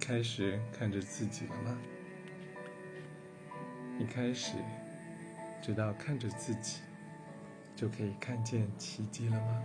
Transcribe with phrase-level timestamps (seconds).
[0.00, 1.78] 开始看着自己了吗？
[3.98, 4.54] 你开始
[5.62, 6.80] 知道看着自己
[7.74, 9.62] 就可以看见奇迹了吗？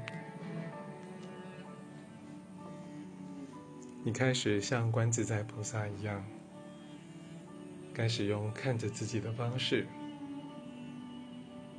[4.04, 6.24] 你开始像观自在菩萨一样，
[7.94, 9.86] 开始用看着自己的方式，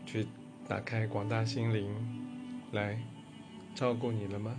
[0.04, 0.26] 去
[0.68, 1.94] 打开广大心灵，
[2.72, 3.00] 来
[3.74, 4.54] 照顾你了吗？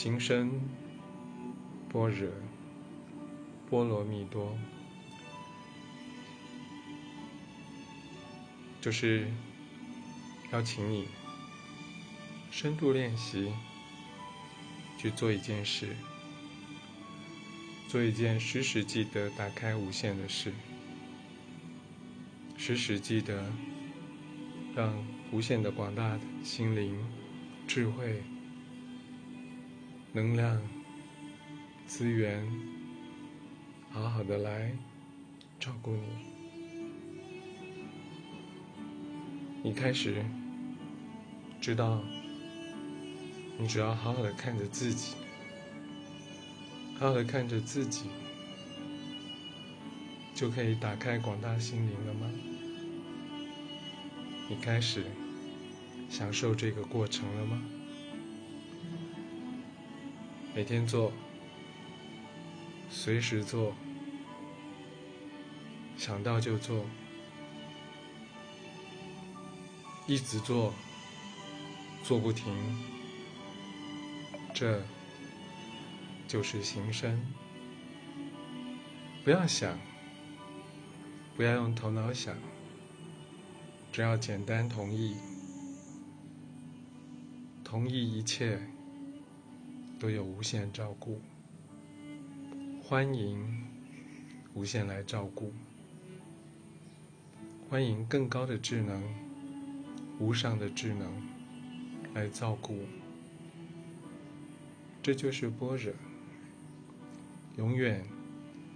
[0.00, 0.48] 行深
[1.88, 2.30] 般若
[3.68, 4.56] 波罗蜜多，
[8.80, 9.26] 就是
[10.52, 11.08] 邀请你
[12.48, 13.52] 深度练习，
[14.96, 15.88] 去做一件事，
[17.88, 20.52] 做一件时时记得打开无限的事，
[22.56, 23.50] 时时记得
[24.76, 26.96] 让无限的广大的心灵
[27.66, 28.22] 智慧。
[30.12, 30.58] 能量、
[31.86, 32.42] 资源，
[33.90, 34.72] 好好的来
[35.60, 36.02] 照顾你。
[39.62, 40.24] 你开始
[41.60, 42.02] 知道，
[43.58, 45.14] 你只要好好的看着自己，
[46.98, 48.06] 好好的看着自己，
[50.34, 52.30] 就可以打开广大心灵了吗？
[54.48, 55.04] 你开始
[56.08, 57.62] 享受这个过程了吗？
[60.58, 61.12] 每天做，
[62.90, 63.72] 随时做，
[65.96, 66.84] 想到就做，
[70.08, 70.74] 一直做，
[72.02, 72.52] 做不停，
[74.52, 74.82] 这
[76.26, 77.24] 就是行深。
[79.22, 79.78] 不要想，
[81.36, 82.34] 不要用头脑想，
[83.92, 85.14] 只要简单同意，
[87.62, 88.60] 同意一切。
[89.98, 91.20] 都有无限照顾，
[92.80, 93.66] 欢迎
[94.54, 95.52] 无限来照顾，
[97.68, 99.02] 欢迎更高的智能、
[100.20, 101.10] 无上的智能
[102.14, 102.78] 来照顾。
[105.02, 105.92] 这就是般若，
[107.56, 108.04] 永远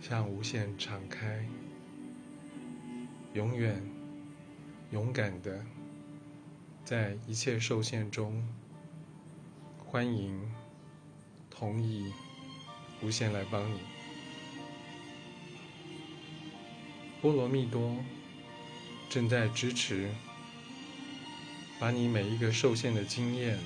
[0.00, 1.46] 向无限敞开，
[3.32, 3.80] 永远
[4.90, 5.64] 勇敢的
[6.84, 8.42] 在一切受限中
[9.78, 10.61] 欢迎。
[11.62, 12.12] 同意，
[13.00, 13.78] 无限来帮你。
[17.20, 17.96] 波罗蜜多
[19.08, 20.10] 正在支持，
[21.78, 23.60] 把你每一个受限的经验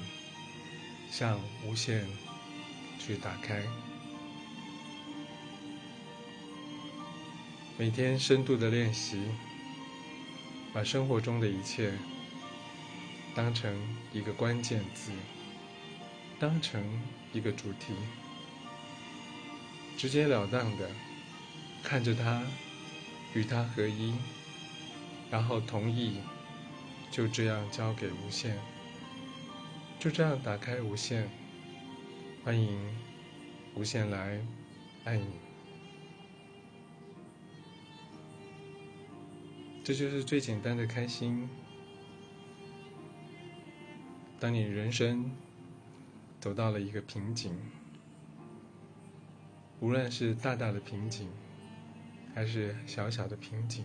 [1.11, 2.07] 向无限
[2.99, 3.63] 去打开。
[7.79, 9.23] 每天深度的练习，
[10.75, 11.95] 把生活中的一切
[13.35, 13.75] 当成
[14.13, 15.13] 一个关键字。
[16.39, 16.85] 当成
[17.33, 17.95] 一个主题，
[19.97, 20.91] 直截了当的
[21.83, 22.43] 看着他，
[23.33, 24.15] 与他合一，
[25.31, 26.21] 然后同意，
[27.11, 28.59] 就这样交给无限，
[29.99, 31.27] 就这样打开无限，
[32.45, 32.79] 欢迎
[33.75, 34.39] 无限来
[35.05, 35.27] 爱你，
[39.83, 41.49] 这就是最简单的开心。
[44.39, 45.31] 当你人生。
[46.47, 47.53] 走到了一个瓶颈，
[49.81, 51.29] 无论是大大的瓶颈，
[52.37, 53.85] 还是小小的瓶颈，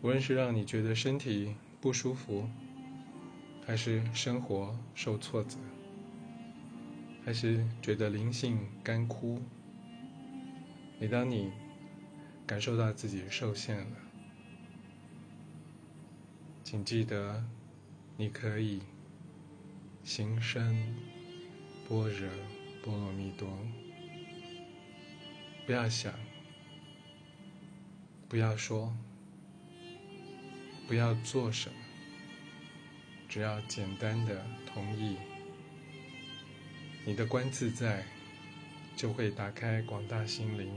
[0.00, 2.48] 无论是让你觉得身体不舒服，
[3.66, 5.58] 还是生活受挫折，
[7.24, 9.42] 还是觉得灵性干枯，
[11.00, 11.50] 每当你
[12.46, 13.96] 感受到自己受限了，
[16.62, 17.42] 请记得，
[18.16, 18.82] 你可以。
[20.06, 20.94] 行深
[21.88, 22.30] 般若
[22.80, 23.58] 波罗蜜多，
[25.66, 26.14] 不要想，
[28.28, 28.96] 不要说，
[30.86, 31.76] 不要做什么，
[33.28, 35.16] 只要简单的同意，
[37.04, 38.06] 你的观自在
[38.94, 40.72] 就会打开广大心灵，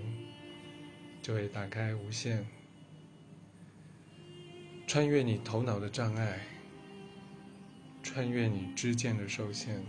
[1.21, 2.43] 就会打开无限，
[4.87, 6.39] 穿越你头脑的障碍。
[8.11, 9.79] 穿越你之间的受限，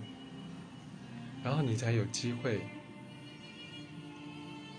[1.42, 2.60] 然后你才有机会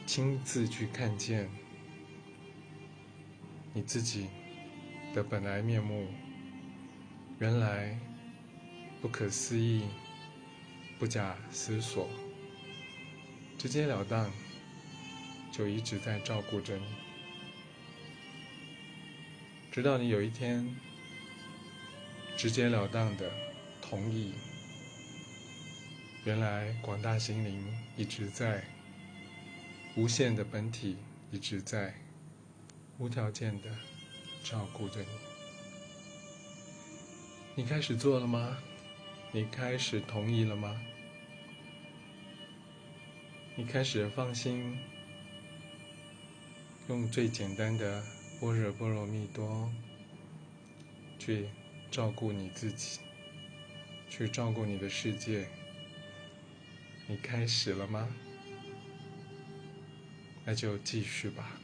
[0.06, 1.50] 亲自去看见
[3.74, 4.28] 你自己
[5.16, 6.08] 的本来面目。
[7.40, 7.98] 原来
[9.02, 9.86] 不可思议，
[11.00, 12.08] 不假思索，
[13.58, 14.32] 直截了当，
[15.52, 16.86] 就一直在照顾着你，
[19.72, 20.91] 直到你有一天。
[22.38, 23.32] 直截了当的
[23.82, 24.34] 同意，
[26.24, 27.64] 原来广大心灵
[27.96, 28.64] 一直在，
[29.96, 30.98] 无限的本体
[31.32, 31.94] 一直在，
[32.98, 33.70] 无条件的
[34.44, 35.08] 照顾着你。
[37.54, 38.58] 你开始做了吗？
[39.32, 40.82] 你开始同意了吗？
[43.56, 44.78] 你开始放心，
[46.88, 48.04] 用最简单的
[48.40, 49.72] 般若波罗蜜多
[51.20, 51.50] 去
[51.92, 53.02] 照顾你自己，
[54.10, 55.48] 去照顾你的世界。
[57.06, 58.08] 你开始了吗？
[60.46, 61.61] 那就继续吧。